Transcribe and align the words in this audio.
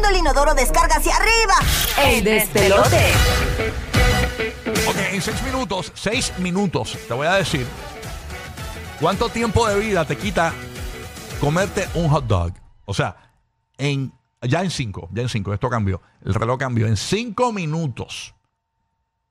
cuando 0.00 0.16
el 0.16 0.22
inodoro 0.22 0.54
descarga 0.54 0.96
hacia 0.96 1.14
arriba. 1.14 1.54
El 1.98 2.24
despelote. 2.24 3.12
Ok, 4.88 4.96
en 5.12 5.20
seis 5.20 5.42
minutos, 5.42 5.92
seis 5.94 6.32
minutos, 6.38 6.96
te 7.06 7.12
voy 7.12 7.26
a 7.26 7.34
decir 7.34 7.66
cuánto 8.98 9.28
tiempo 9.28 9.68
de 9.68 9.78
vida 9.78 10.06
te 10.06 10.16
quita 10.16 10.54
comerte 11.38 11.86
un 11.94 12.08
hot 12.08 12.24
dog. 12.26 12.52
O 12.86 12.94
sea, 12.94 13.14
en 13.76 14.12
ya 14.40 14.62
en 14.62 14.70
cinco, 14.70 15.08
ya 15.12 15.22
en 15.22 15.28
cinco, 15.28 15.52
esto 15.52 15.68
cambió. 15.68 16.00
El 16.24 16.32
reloj 16.32 16.58
cambió. 16.58 16.86
En 16.86 16.96
cinco 16.96 17.52
minutos, 17.52 18.34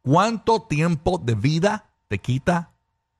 ¿cuánto 0.04 0.62
tiempo 0.62 1.18
de 1.18 1.34
vida 1.34 1.90
te 2.08 2.20
quita 2.20 2.74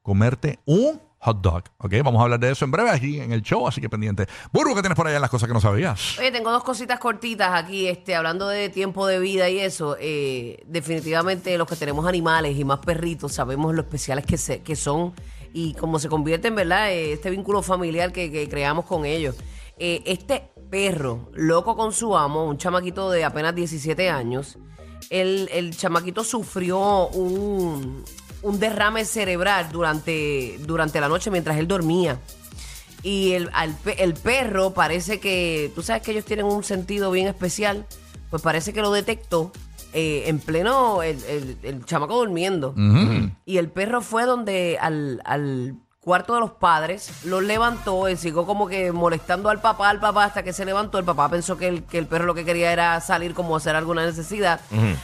comerte 0.04 0.60
un 0.66 1.02
hot 1.20 1.42
dog? 1.42 1.64
Ok, 1.78 1.94
vamos 2.04 2.20
a 2.20 2.24
hablar 2.24 2.40
de 2.40 2.52
eso 2.52 2.66
en 2.66 2.72
breve 2.72 2.90
aquí 2.90 3.20
en 3.20 3.32
el 3.32 3.42
show, 3.42 3.68
así 3.68 3.82
que 3.82 3.90
pendiente. 3.90 4.28
Burro, 4.52 4.74
¿qué 4.76 4.82
tienes 4.82 4.96
por 4.96 5.08
allá 5.08 5.18
en 5.18 5.22
las 5.22 5.30
cosas 5.30 5.48
que 5.48 5.54
no 5.54 5.62
sabías? 5.62 6.18
Oye, 6.20 6.32
tengo 6.32 6.52
dos 6.52 6.64
cositas 6.64 7.00
cortitas 7.00 7.52
aquí, 7.54 7.88
este, 7.88 8.16
hablando 8.16 8.48
de 8.48 8.70
tiempo 8.70 9.06
de 9.08 9.20
vida 9.20 9.50
y 9.50 9.60
eso. 9.60 9.98
eh, 10.00 10.64
definitivamente 10.66 11.58
los 11.58 11.68
que 11.68 11.76
tenemos 11.76 12.08
animales 12.08 12.58
y 12.58 12.64
más 12.64 12.80
perritos 12.80 13.34
sabemos 13.34 13.74
lo 13.74 13.82
especiales 13.82 14.26
que, 14.26 14.38
se, 14.38 14.62
que 14.62 14.76
son 14.76 15.14
y 15.54 15.74
cómo 15.74 16.00
se 16.00 16.10
convierte 16.10 16.48
en 16.50 16.56
verdad 16.56 16.92
eh, 16.92 17.14
este 17.14 17.30
vínculo 17.30 17.62
familiar 17.62 18.12
que, 18.12 18.32
que 18.32 18.48
creamos 18.50 18.86
con 18.86 19.06
ellos. 19.06 19.36
Eh, 19.78 20.04
este 20.06 20.52
perro, 20.70 21.30
loco 21.34 21.76
con 21.76 21.94
su 21.94 22.16
amo, 22.16 22.46
un 22.46 22.58
chamaquito 22.58 23.10
de 23.10 23.24
apenas 23.24 23.56
17 23.56 24.10
años, 24.10 24.58
el, 25.10 25.50
el 25.52 25.76
chamaquito 25.76 26.24
sufrió 26.24 27.08
un, 27.08 28.04
un 28.42 28.60
derrame 28.60 29.06
cerebral 29.06 29.70
durante, 29.72 30.58
durante 30.66 31.00
la 31.02 31.08
noche 31.10 31.30
mientras 31.32 31.58
él 31.58 31.68
dormía. 31.68 32.20
Y 33.04 33.32
el, 33.32 33.50
al 33.54 33.76
el 33.98 34.14
perro 34.14 34.74
parece 34.74 35.20
que, 35.20 35.72
tú 35.76 35.82
sabes 35.82 36.02
que 36.04 36.12
ellos 36.12 36.26
tienen 36.26 36.46
un 36.46 36.64
sentido 36.64 37.12
bien 37.12 37.28
especial, 37.28 37.86
pues 38.30 38.42
parece 38.42 38.74
que 38.74 38.82
lo 38.82 38.92
detectó 38.92 39.52
eh, 39.94 40.24
en 40.28 40.40
pleno, 40.40 41.02
el, 41.02 41.24
el- 41.26 41.58
el 41.64 41.86
chamaco 41.86 42.18
durmiendo. 42.18 42.74
Y 43.46 43.58
el 43.58 43.70
perro 43.70 44.02
fue 44.02 44.26
donde 44.26 44.78
al, 44.80 45.22
al 45.26 45.76
cuarto 46.10 46.34
de 46.34 46.40
los 46.40 46.50
padres, 46.50 47.12
lo 47.24 47.40
levantó, 47.40 48.08
él 48.08 48.18
siguió 48.18 48.44
como 48.48 48.68
que 48.68 48.92
molestando 48.92 49.50
al 49.50 49.62
papá, 49.62 49.90
al 49.92 50.00
papá 50.00 50.24
hasta 50.24 50.42
que 50.42 50.54
se 50.54 50.66
levantó. 50.66 50.98
El 50.98 51.06
papá 51.06 51.30
pensó 51.30 51.56
que 51.56 51.68
el, 51.68 51.84
que 51.84 52.00
el 52.00 52.08
perro 52.08 52.26
lo 52.26 52.34
que 52.34 52.44
quería 52.46 52.72
era 52.74 53.00
salir 53.00 53.36
como 53.36 53.56
hacer 53.56 53.76
alguna 53.76 54.04
necesidad. 54.04 54.60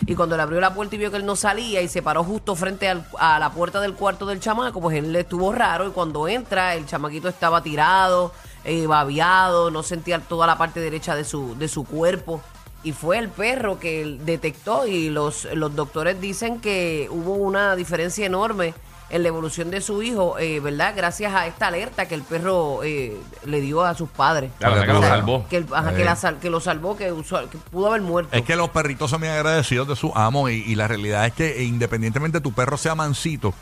Y 0.07 0.15
cuando 0.15 0.35
le 0.35 0.41
abrió 0.41 0.59
la 0.59 0.73
puerta 0.73 0.95
y 0.95 0.97
vio 0.97 1.11
que 1.11 1.17
él 1.17 1.25
no 1.27 1.35
salía 1.35 1.83
y 1.83 1.87
se 1.87 2.01
paró 2.01 2.23
justo 2.23 2.55
frente 2.55 2.89
al- 2.89 3.05
a 3.19 3.37
la 3.37 3.51
puerta 3.51 3.79
del 3.81 3.93
cuarto 3.93 4.25
del 4.25 4.39
chamaco, 4.39 4.81
pues 4.81 4.97
él 4.97 5.13
le 5.13 5.19
estuvo 5.19 5.51
raro 5.51 5.87
y 5.87 5.91
cuando 5.91 6.27
entra 6.27 6.73
el 6.73 6.87
chamaquito 6.87 7.29
estaba 7.29 7.61
tirado, 7.61 8.31
eh, 8.63 8.87
babeado, 8.87 9.69
no 9.69 9.83
sentía 9.83 10.19
toda 10.21 10.47
la 10.47 10.57
parte 10.57 10.79
derecha 10.79 11.15
de 11.15 11.23
su, 11.23 11.55
de 11.59 11.67
su 11.67 11.83
cuerpo. 11.83 12.41
Y 12.83 12.93
fue 12.93 13.19
el 13.19 13.29
perro 13.29 13.77
que 13.79 14.17
detectó 14.21 14.87
y 14.87 15.09
los, 15.09 15.45
los 15.53 15.75
doctores 15.75 16.19
dicen 16.19 16.59
que 16.61 17.07
hubo 17.11 17.33
una 17.33 17.75
diferencia 17.75 18.25
enorme 18.25 18.73
en 19.09 19.21
la 19.21 19.27
evolución 19.29 19.69
de 19.71 19.81
su 19.81 20.01
hijo, 20.01 20.39
eh, 20.39 20.59
¿verdad? 20.59 20.93
Gracias 20.95 21.33
a 21.33 21.45
esta 21.47 21.67
alerta 21.67 22.07
que 22.07 22.15
el 22.15 22.23
perro 22.23 22.81
eh, 22.83 23.15
le 23.45 23.61
dio 23.61 23.83
a 23.83 23.93
sus 23.93 24.09
padres. 24.09 24.51
La 24.59 24.69
verdad 24.69 24.85
que 24.87 24.93
lo 24.93 25.01
salvó. 25.01 25.47
Que, 25.47 25.57
el- 25.57 25.67
ajá, 25.73 25.93
que, 25.95 26.03
la 26.03 26.15
sal- 26.15 26.39
que 26.39 26.49
lo 26.49 26.59
salvó, 26.59 26.97
que, 26.97 27.11
usual- 27.11 27.47
que 27.49 27.57
pudo 27.57 27.87
haber 27.87 28.01
muerto. 28.01 28.35
Es 28.35 28.41
que 28.43 28.55
los 28.55 28.69
perritos 28.69 29.11
son 29.11 29.21
bien 29.21 29.33
agradecidos 29.33 29.87
de 29.87 29.95
su 29.95 30.11
amo 30.15 30.49
y, 30.49 30.55
y 30.55 30.75
la 30.75 30.87
realidad 30.87 31.25
es 31.27 31.33
que 31.33 31.59
eh, 31.59 31.63
independientemente 31.63 32.41
tu 32.41 32.51
perro 32.51 32.77
sea 32.77 32.95
mansito, 32.95 33.53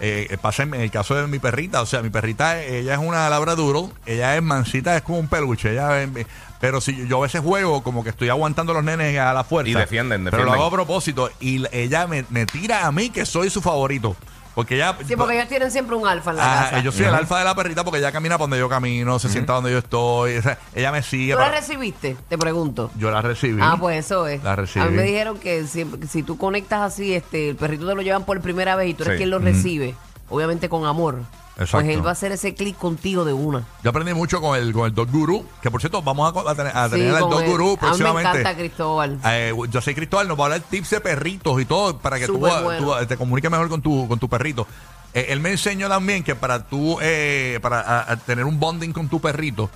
eh, 0.00 0.36
pasa 0.40 0.62
en, 0.64 0.74
el 0.74 0.90
caso 0.90 1.14
de 1.14 1.26
mi 1.26 1.38
perrita, 1.38 1.80
o 1.82 1.86
sea, 1.86 2.02
mi 2.02 2.10
perrita, 2.10 2.60
eh, 2.62 2.80
ella 2.80 2.94
es 2.94 3.00
una 3.00 3.28
labradoodle, 3.28 3.92
ella 4.06 4.36
es 4.36 4.42
mansita, 4.42 4.96
es 4.96 5.02
como 5.02 5.18
un 5.18 5.26
peluche, 5.28 5.72
ella 5.72 6.02
eh, 6.02 6.26
pero 6.60 6.80
si 6.80 7.06
yo 7.08 7.18
a 7.18 7.22
veces 7.22 7.40
juego 7.40 7.82
como 7.84 8.02
que 8.04 8.10
estoy 8.10 8.28
aguantando 8.30 8.72
a 8.72 8.76
los 8.76 8.84
nenes 8.84 9.16
a 9.18 9.32
la 9.32 9.44
fuerza. 9.44 9.70
Y 9.70 9.74
defienden, 9.74 10.24
Pero 10.24 10.38
lo 10.38 10.42
defienden. 10.44 10.60
hago 10.60 10.66
a 10.66 10.70
propósito 10.72 11.30
y 11.40 11.64
ella 11.72 12.06
me, 12.08 12.24
me 12.30 12.46
tira 12.46 12.86
a 12.86 12.92
mí 12.92 13.10
que 13.10 13.24
soy 13.26 13.48
su 13.50 13.60
favorito. 13.62 14.16
Porque 14.58 14.74
ella... 14.74 14.96
sí, 15.06 15.14
porque 15.14 15.36
ellos 15.36 15.48
tienen 15.48 15.70
siempre 15.70 15.94
un 15.94 16.04
alfa 16.04 16.32
en 16.32 16.36
la 16.38 16.42
Ajá, 16.52 16.70
casa. 16.70 16.80
yo 16.82 16.90
soy 16.90 17.04
el 17.04 17.14
alfa 17.14 17.38
de 17.38 17.44
la 17.44 17.54
perrita 17.54 17.84
porque 17.84 18.00
ella 18.00 18.10
camina 18.10 18.36
por 18.38 18.46
donde 18.48 18.58
yo 18.58 18.68
camino, 18.68 19.20
se 19.20 19.28
sienta 19.28 19.52
donde 19.52 19.70
yo 19.70 19.78
estoy, 19.78 20.38
o 20.38 20.42
sea, 20.42 20.58
ella 20.74 20.90
me 20.90 21.00
sigue. 21.00 21.34
¿Tú 21.34 21.38
la 21.38 21.44
para- 21.44 21.60
recibiste? 21.60 22.16
Te 22.28 22.36
pregunto. 22.36 22.90
yo 22.98 23.12
la 23.12 23.22
recibí. 23.22 23.60
Ah, 23.62 23.76
pues 23.78 24.04
eso 24.04 24.26
es. 24.26 24.42
La 24.42 24.56
recibí. 24.56 24.84
A 24.84 24.88
mí 24.88 24.96
me 24.96 25.04
dijeron 25.04 25.38
que 25.38 25.64
si, 25.68 25.86
si 26.10 26.24
tú 26.24 26.36
conectas 26.36 26.80
así, 26.80 27.14
este, 27.14 27.50
el 27.50 27.54
perrito 27.54 27.86
te 27.86 27.94
lo 27.94 28.02
llevan 28.02 28.24
por 28.24 28.40
primera 28.40 28.74
vez 28.74 28.88
y 28.88 28.94
tú 28.94 29.04
eres 29.04 29.14
Sí. 29.14 29.18
quien 29.18 29.30
lo 29.30 29.38
recibe, 29.38 29.94
obviamente 30.28 30.68
con 30.68 30.86
amor. 30.86 31.20
Exacto. 31.58 31.84
Pues 31.86 31.96
él 31.96 32.04
va 32.06 32.10
a 32.10 32.12
hacer 32.12 32.30
ese 32.30 32.54
clic 32.54 32.76
contigo 32.78 33.24
de 33.24 33.32
una. 33.32 33.64
Yo 33.82 33.90
aprendí 33.90 34.14
mucho 34.14 34.40
con 34.40 34.56
el, 34.56 34.72
con 34.72 34.86
el 34.86 34.94
Dog 34.94 35.10
Guru, 35.10 35.44
que 35.60 35.70
por 35.72 35.80
cierto 35.80 36.00
vamos 36.02 36.32
a, 36.46 36.54
tener, 36.54 36.76
a 36.76 36.88
tener 36.88 37.10
Sí, 37.10 37.14
al 37.16 37.28
Dog. 37.28 37.44
Guru 37.44 37.64
A 37.64 37.66
mí 37.66 37.72
me 37.72 37.76
próximamente. 37.78 38.40
encanta 38.40 38.56
Cristóbal. 38.56 39.18
Eh, 39.24 39.52
yo 39.68 39.80
soy 39.80 39.94
Cristóbal, 39.94 40.28
nos 40.28 40.38
va 40.38 40.42
a 40.42 40.46
hablar 40.46 40.60
tips 40.60 40.90
de 40.90 41.00
perritos 41.00 41.60
y 41.60 41.64
todo 41.64 41.98
para 41.98 42.18
que 42.20 42.26
tú, 42.26 42.38
bueno. 42.38 42.76
tú, 43.00 43.06
te 43.06 43.16
comuniques 43.16 43.50
mejor 43.50 43.68
con 43.68 43.82
tu, 43.82 44.06
con 44.06 44.18
tu 44.20 44.28
perrito. 44.28 44.68
Eh, 45.14 45.26
él 45.30 45.40
me 45.40 45.50
enseñó 45.50 45.88
también 45.88 46.22
que 46.22 46.36
para 46.36 46.64
tú 46.64 46.98
eh, 47.02 47.58
para 47.60 47.80
a- 47.80 48.12
a 48.12 48.16
tener 48.18 48.44
un 48.44 48.60
bonding 48.60 48.92
con 48.92 49.08
tu 49.08 49.20
perrito 49.20 49.68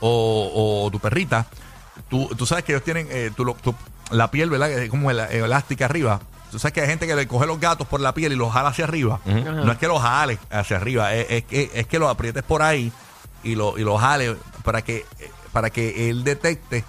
o, 0.00 0.82
o 0.86 0.90
tu 0.90 0.98
perrita, 0.98 1.46
tú, 2.08 2.28
tú 2.36 2.46
sabes 2.46 2.64
que 2.64 2.72
ellos 2.72 2.82
tienen 2.84 3.06
eh, 3.10 3.30
tú 3.36 3.54
la 4.10 4.30
piel, 4.30 4.50
¿verdad? 4.50 4.70
Es 4.72 4.90
como 4.90 5.10
el- 5.10 5.20
elástica 5.20 5.84
arriba. 5.84 6.20
Tú 6.50 6.58
sabes 6.58 6.72
que 6.72 6.80
hay 6.80 6.86
gente 6.86 7.06
que 7.06 7.14
le 7.14 7.26
coge 7.28 7.46
los 7.46 7.60
gatos 7.60 7.86
por 7.86 8.00
la 8.00 8.12
piel 8.14 8.32
y 8.32 8.36
los 8.36 8.52
jala 8.52 8.70
hacia 8.70 8.84
arriba. 8.84 9.20
No 9.24 9.70
es 9.72 9.78
que 9.78 9.86
los 9.86 10.00
jale 10.02 10.38
hacia 10.50 10.76
arriba, 10.76 11.14
es, 11.14 11.26
es 11.30 11.44
que, 11.44 11.70
es 11.74 11.86
que 11.86 11.98
los 11.98 12.10
aprietes 12.10 12.42
por 12.42 12.62
ahí 12.62 12.90
y 13.42 13.54
lo, 13.54 13.78
y 13.78 13.82
lo 13.82 13.98
jale 13.98 14.36
para 14.64 14.82
que, 14.82 15.04
para 15.52 15.70
que 15.70 16.10
él 16.10 16.24
detecte 16.24 16.84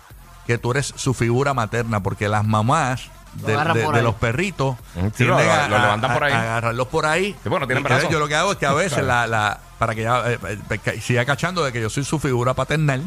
que 0.48 0.58
tú 0.58 0.72
eres 0.72 0.94
su 0.96 1.14
figura 1.14 1.54
materna, 1.54 2.02
porque 2.02 2.28
las 2.28 2.46
mamás 2.46 3.10
de, 3.36 4.02
los 4.02 4.16
perritos 4.16 4.76
sí, 4.96 5.02
tienden 5.18 5.46
lo- 5.46 5.54
a- 5.54 5.68
lo 5.68 5.78
levantan 5.78 6.12
a- 6.12 6.14
por 6.16 6.24
ahí. 6.24 6.34
a 6.34 6.42
agarrarlos 6.42 6.88
por 6.88 7.06
ahí. 7.06 7.36
Sí, 7.44 7.50
bueno, 7.50 7.68
tienen 7.68 7.84
Y 7.84 7.86
entonces 7.86 8.04
brazos. 8.08 8.12
Yo 8.12 8.20
lo 8.20 8.28
que 8.28 8.36
hago 8.36 8.52
es 8.54 8.58
que 8.58 8.66
a 8.66 8.74
veces 8.74 8.94
Claro. 9.00 9.08
la, 9.08 9.28
la- 9.28 9.60
para 9.78 9.94
que 9.94 10.02
ella 10.02 10.24
eh, 10.32 10.40
eh, 10.72 10.78
que 10.84 11.00
siga 11.02 11.24
cachando 11.26 11.64
de 11.64 11.72
que 11.72 11.80
yo 11.82 11.90
soy 11.90 12.04
su 12.04 12.18
figura 12.20 12.54
paternal. 12.56 13.04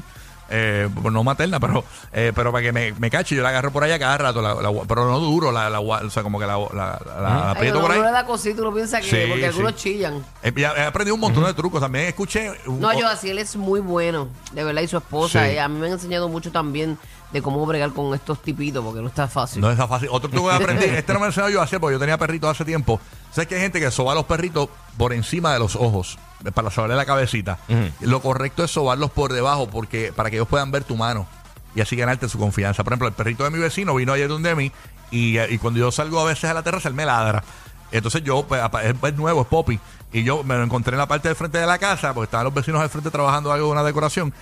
Eh, 0.51 0.89
no 1.11 1.25
materna, 1.25 1.59
pero 1.59 1.83
eh, 2.13 2.31
pero 2.35 2.53
para 2.53 2.63
que 2.63 2.73
me, 2.73 2.93
me 2.99 3.11
cache, 3.11 3.35
yo 3.35 3.43
la 3.43 3.49
agarro 3.49 3.71
por 3.73 3.85
ahí 3.85 3.93
a 3.93 3.99
cada 3.99 4.19
rato, 4.19 4.43
la- 4.43 4.55
la- 4.55 4.71
pero 4.87 5.07
no 5.11 5.19
duro, 5.19 5.51
la, 5.51 5.71
la- 5.71 5.81
o 5.81 6.11
sea, 6.11 6.23
como 6.23 6.39
que 6.39 6.47
la, 6.47 6.59
la, 6.59 7.01
la- 7.21 7.45
Ay, 7.47 7.51
aprieto 7.57 7.81
por 7.81 7.91
ahí. 7.91 8.01
le 8.03 8.11
da 8.11 8.27
cosita, 8.27 8.61
uno 8.61 8.75
piensa 8.75 9.01
que 9.01 9.07
Sí, 9.09 9.17
porque 9.29 9.47
algunos 9.47 9.73
sí. 9.73 9.79
chillan. 9.95 10.23
Eh, 10.43 10.53
he 10.57 10.67
aprendido 10.83 11.15
un 11.15 11.21
montón 11.21 11.45
de 11.45 11.55
trucos. 11.55 11.81
También 11.81 12.07
escuché. 12.07 12.51
un- 12.67 12.81
No, 12.81 12.93
yo 12.99 13.09
así, 13.09 13.31
él 13.31 13.39
es 13.39 13.57
muy 13.57 13.81
bueno, 13.81 14.29
de 14.53 14.63
verdad, 14.65 14.83
y 14.83 14.89
su 14.89 14.99
esposa. 14.99 15.45
Sí. 15.47 15.53
eh, 15.53 15.61
a 15.61 15.69
mí 15.69 15.79
me 15.79 15.87
han 15.87 15.93
enseñado 15.93 16.29
mucho 16.29 16.53
también 16.53 16.99
de 17.33 17.41
cómo 17.41 17.65
bregar 17.65 17.91
con 17.95 18.15
estos 18.15 18.43
tipitos, 18.43 18.85
porque 18.85 19.01
no 19.01 19.09
está 19.09 19.27
fácil. 19.29 19.63
No 19.63 19.71
es 19.71 19.79
tan 19.79 19.89
fácil. 19.89 20.09
Otro 20.13 20.29
truco 20.29 20.51
que 20.51 20.55
aprendí, 20.55 20.85
este 20.85 21.15
no 21.15 21.19
me 21.19 21.25
lo 21.25 21.31
enseñado 21.31 21.51
yo 21.51 21.61
a 21.63 21.65
hacer 21.65 21.81
porque 21.81 21.95
yo 21.95 21.99
tenía 22.01 22.19
perritos 22.19 22.51
hace 22.51 22.67
tiempo. 22.67 23.01
¿Sabes 23.31 23.49
que 23.49 23.55
hay 23.55 23.63
gente 23.63 23.81
que 23.81 23.91
soba 23.91 24.13
a 24.13 24.15
los 24.15 24.27
perritos 24.27 24.69
por 24.99 25.15
encima 25.15 25.51
de 25.55 25.59
los 25.61 25.77
ojos 25.77 26.19
para 26.55 26.71
sobarle 26.71 26.97
la 26.97 27.05
cabecita? 27.05 27.59
Lo 28.01 28.21
correcto 28.21 28.65
es 28.65 28.71
sobarlos 28.71 29.11
por 29.11 29.33
debajo 29.33 29.69
porque 29.69 30.13
para 30.15 30.31
que 30.31 30.37
ellos 30.37 30.49
puedan 30.49 30.71
ver 30.71 30.85
tu 30.85 30.97
mano 30.97 31.27
y 31.75 31.81
así 31.81 31.97
ganarte 31.97 32.29
su 32.29 32.39
confianza. 32.39 32.85
Por 32.85 32.93
ejemplo, 32.93 33.09
el 33.09 33.15
perrito 33.15 33.45
de 33.45 33.51
mi 33.51 33.59
vecino 33.59 33.95
vino 33.95 34.13
ayer 34.13 34.29
donde 34.29 34.55
mí 34.55 34.73
y, 35.11 35.39
y 35.39 35.59
cuando 35.59 35.81
yo 35.81 35.93
salgo 35.93 36.21
a 36.21 36.25
veces 36.25 36.51
a 36.51 36.55
la 36.55 36.63
terraza, 36.63 36.89
él 36.89 36.95
me 36.95 37.05
ladra. 37.05 37.45
Entonces 37.93 38.25
yo, 38.25 38.45
pues, 38.49 38.61
es, 38.83 39.15
nuevo, 39.17 39.43
es 39.43 39.47
Poppy. 39.47 39.79
Y 40.15 40.25
yo 40.25 40.43
me 40.43 40.57
lo 40.57 40.65
encontré 40.65 40.95
en 40.95 40.99
la 40.99 41.07
parte 41.07 41.29
del 41.29 41.37
frente 41.37 41.59
de 41.59 41.67
la 41.67 41.79
casa, 41.79 42.13
porque 42.13 42.25
estaban 42.25 42.45
los 42.45 42.55
vecinos 42.55 42.81
al 42.81 42.91
frente 42.91 43.11
trabajando 43.11 43.53
algo 43.53 43.67
de 43.67 43.73
una 43.73 43.83
decoración. 43.83 44.33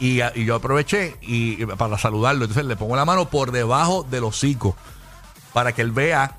y, 0.00 0.16
yo 0.44 0.54
aproveché 0.54 1.16
y, 1.22 1.62
y 1.62 1.66
para 1.66 1.96
saludarlo. 1.98 2.44
Entonces 2.44 2.66
le 2.66 2.76
pongo 2.76 2.96
la 2.96 3.04
mano 3.04 3.28
por 3.28 3.52
debajo 3.52 4.06
del 4.10 4.24
hocico 4.24 4.76
para 5.52 5.72
que 5.72 5.82
él 5.82 5.92
vea 5.92 6.32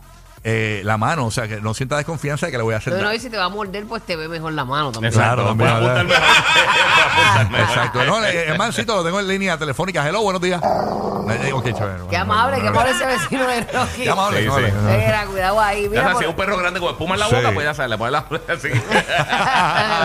eh, 0.43 0.81
la 0.83 0.97
mano. 0.97 1.25
O 1.25 1.31
sea, 1.31 1.47
que 1.47 1.59
no 1.61 1.73
sienta 1.73 1.97
desconfianza 1.97 2.45
de 2.45 2.51
que 2.51 2.57
le 2.57 2.63
voy 2.63 2.73
a 2.73 2.77
hacer 2.77 2.93
Pero 2.93 3.03
no, 3.03 3.09
daño. 3.09 3.17
y 3.17 3.21
si 3.21 3.29
te 3.29 3.37
va 3.37 3.45
a 3.45 3.49
morder, 3.49 3.85
pues 3.85 4.03
te 4.03 4.15
ve 4.15 4.27
mejor 4.27 4.53
la 4.53 4.65
mano 4.65 4.91
también. 4.91 5.13
Claro, 5.13 5.51
Exacto, 5.51 5.85
también. 5.93 6.19
Exacto. 7.61 8.05
No, 8.05 8.23
eh, 8.25 8.49
el 8.51 8.57
mancito 8.57 8.95
lo 8.95 9.03
tengo 9.03 9.19
en 9.19 9.27
línea 9.27 9.57
telefónica. 9.57 10.07
Hello, 10.07 10.21
buenos 10.21 10.41
días. 10.41 10.61
Eh, 10.63 11.39
eh, 11.49 11.53
ok, 11.53 11.63
chévere. 11.73 12.03
Qué 12.09 12.15
amable, 12.17 12.61
qué 12.61 12.67
amable 12.67 12.91
ese 12.91 13.05
vecino 13.05 13.45
de 13.47 13.59
Rocky. 13.61 14.03
Qué 14.03 14.09
amable, 14.09 14.37
Sí, 14.39 14.43
qué 14.45 14.49
amable. 14.49 14.69
sí. 14.71 14.75
Mira, 15.05 15.25
cuidado 15.25 15.59
ahí. 15.61 15.83
Ya 15.83 15.89
Mira, 15.89 16.01
sabes, 16.03 16.17
si 16.19 16.23
es 16.23 16.29
un 16.29 16.35
perro 16.37 16.57
grande 16.57 16.79
con 16.79 16.89
espuma 16.91 17.15
en 17.15 17.19
la 17.19 17.27
Sí. 17.27 17.35
boca, 17.35 17.51
pues 17.53 17.65
ya 17.65 17.73
sabes, 17.73 17.89
le 17.91 17.97
pones 17.97 18.11
la 18.13 18.19
así. 18.53 18.69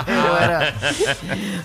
Bueno. 0.06 0.58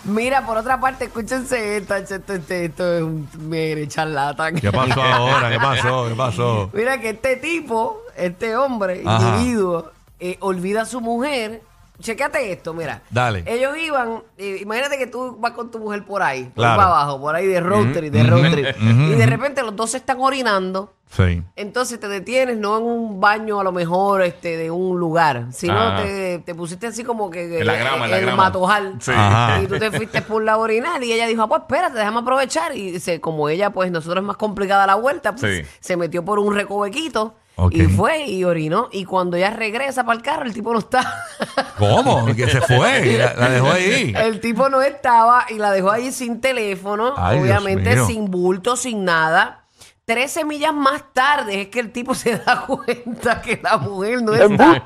Mira, 0.06 0.46
por 0.46 0.58
otra 0.58 0.80
parte, 0.80 1.06
escúchense 1.06 1.78
esto, 1.78 1.96
esto, 1.96 2.16
esto, 2.16 2.54
esto 2.54 2.94
es 2.98 3.02
un 3.02 3.28
mire, 3.40 3.88
charlatán. 3.88 4.56
¿Qué 4.56 4.72
pasó 4.72 5.02
ahora? 5.02 5.50
¿Qué 5.50 5.60
pasó? 5.60 6.08
¿Qué 6.10 6.16
pasó? 6.16 6.70
Mira 6.74 7.00
que 7.00 7.10
este 7.12 7.38
tipo, 7.38 8.02
este 8.18 8.56
hombre, 8.56 9.02
Ajá. 9.06 9.38
individuo, 9.38 9.92
eh, 10.20 10.38
olvida 10.42 10.82
a 10.82 10.86
su 10.86 11.00
mujer 11.02 11.62
chequéate 12.00 12.52
esto, 12.52 12.76
mira. 12.76 13.02
Dale. 13.10 13.44
Ellos 13.48 13.76
iban, 13.76 14.22
eh, 14.38 14.60
imagínate 14.62 15.00
que 15.00 15.08
tú 15.08 15.36
vas 15.40 15.54
con 15.54 15.72
tu 15.72 15.80
mujer 15.80 16.06
por 16.06 16.22
ahí, 16.22 16.44
por 16.44 16.54
Claro. 16.54 16.78
para 16.78 16.90
abajo, 16.90 17.20
por 17.20 17.34
ahí 17.36 17.48
de 17.48 17.60
road 17.60 17.92
trip, 17.92 18.14
de 18.14 18.22
road 18.24 18.52
trip. 18.52 18.68
Y 18.80 19.14
de 19.16 19.26
repente 19.26 19.64
los 19.64 19.76
dos 19.76 19.90
se 19.90 19.98
están 19.98 20.18
orinando. 20.20 20.94
Sí. 21.10 21.42
Entonces 21.56 22.00
te 22.00 22.08
detienes, 22.08 22.56
no 22.58 22.78
en 22.78 22.84
un 22.84 23.20
baño 23.20 23.60
a 23.60 23.64
lo 23.64 23.72
mejor 23.72 24.22
este 24.22 24.58
de 24.58 24.70
un 24.70 25.00
lugar, 25.00 25.48
sino 25.52 25.74
Ah. 25.76 26.00
te, 26.04 26.38
te 26.46 26.54
pusiste 26.54 26.86
así 26.86 27.04
como 27.04 27.32
que 27.32 27.62
En 27.62 27.66
la 27.66 27.74
grama, 27.78 28.06
en 28.06 28.12
la 28.12 28.18
el 28.20 28.26
grama. 28.28 28.44
matojal. 28.44 28.98
Sí. 29.00 29.12
Ajá. 29.16 29.62
Y 29.64 29.66
tú 29.66 29.80
te 29.80 29.90
fuiste 29.90 30.22
por 30.22 30.44
la 30.44 30.58
orinar 30.58 31.02
y 31.04 31.12
ella 31.14 31.26
dijo, 31.26 31.42
ah, 31.42 31.48
pues 31.48 31.62
espérate, 31.62 31.98
déjame 31.98 32.20
aprovechar. 32.20 32.78
Y 32.78 32.92
dice, 32.92 33.20
como 33.20 33.50
ella, 33.50 33.72
pues 33.72 33.90
nosotros 33.90 34.22
es 34.22 34.28
más 34.28 34.38
complicada 34.38 34.86
la 34.86 34.94
vuelta, 34.96 35.34
pues 35.34 35.66
Sí. 35.66 35.72
se 35.80 35.98
metió 35.98 36.24
por 36.24 36.38
un 36.38 36.54
recovequito 36.54 37.34
Ok. 37.60 37.74
y 37.74 37.84
fue 37.88 38.24
y 38.26 38.44
orinó. 38.44 38.88
Y 38.92 39.04
cuando 39.06 39.36
ella 39.36 39.50
regresa 39.50 40.06
para 40.06 40.18
el 40.18 40.24
carro, 40.24 40.46
el 40.46 40.54
tipo 40.54 40.72
no 40.74 40.80
está. 40.80 41.26
¿Cómo? 41.78 42.26
Que 42.36 42.48
se 42.50 42.62
fue. 42.62 43.08
y 43.08 43.18
La, 43.18 43.34
la 43.34 43.50
dejó 43.50 43.72
ahí. 43.72 44.14
el 44.16 44.40
tipo 44.40 44.70
no 44.70 44.82
estaba 44.82 45.46
y 45.50 45.56
la 45.56 45.72
dejó 45.72 45.92
ahí 45.92 46.12
sin 46.12 46.40
teléfono, 46.40 47.14
Ay, 47.18 47.40
obviamente 47.40 48.06
sin 48.06 48.30
bulto, 48.32 48.76
sin 48.76 49.04
nada. 49.04 49.64
Trece 50.08 50.46
millas 50.46 50.74
más 50.74 51.04
tarde 51.12 51.64
es 51.64 51.68
que 51.68 51.82
el 51.82 51.92
tipo 51.92 52.16
se 52.16 52.38
da 52.38 52.62
cuenta 52.66 53.42
que 53.42 53.60
la 53.62 53.76
mujer 53.78 54.22
no 54.24 54.34
está. 54.34 54.82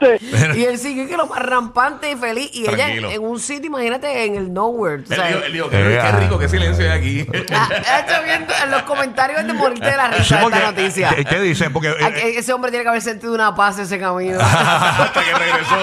Y 0.56 0.64
él 0.64 0.80
sigue 0.80 1.08
que 1.08 1.16
lo 1.16 1.28
más 1.28 1.38
rampante 1.44 2.10
y 2.12 2.16
feliz. 2.16 2.50
Y 2.54 2.64
Tranquilo. 2.64 3.08
ella 3.08 3.16
en 3.18 3.24
un 3.24 3.40
sitio, 3.40 3.68
imagínate, 3.68 4.26
en 4.26 4.34
el 4.34 4.52
nowhere. 4.52 5.04
tú 5.04 5.14
Él 5.14 5.18
sabes. 5.20 5.34
dijo, 5.36 5.46
él 5.46 5.54
dijo, 5.54 5.70
qué, 5.70 5.78
Eh, 5.96 6.00
qué 6.02 6.12
rico, 6.14 6.40
qué 6.40 6.50
silencio 6.50 6.92
hay 6.92 6.98
aquí. 6.98 7.28
Ah, 7.54 8.00
estoy 8.00 8.26
viendo 8.26 8.52
en 8.64 8.72
los 8.72 8.82
comentarios 8.82 9.46
de 9.46 9.54
morirte 9.54 9.86
de 9.92 9.96
la 9.96 10.12
Sí, 10.12 10.18
risa 10.22 10.38
de 10.38 10.42
porque- 10.42 10.58
esta 10.58 10.72
noticia. 10.72 11.10
¿qué, 11.16 11.26
qué 11.26 11.40
dicen? 11.40 11.72
Porque, 11.72 11.90
eh, 11.90 11.96
Ah, 12.02 12.12
que 12.12 12.40
Ese 12.40 12.52
hombre 12.54 12.72
tiene 12.72 12.84
que 12.84 12.90
haber 12.90 13.02
sentido 13.04 13.36
una 13.36 13.54
paz 13.54 13.78
ese 13.78 14.00
camino. 14.00 14.40
Hasta 14.42 15.24
que 15.24 15.34
regresó. 15.36 15.76